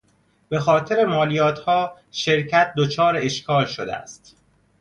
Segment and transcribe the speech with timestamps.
[0.49, 4.35] به خاطر مالیاتها شرکت دچار اشکال شده است.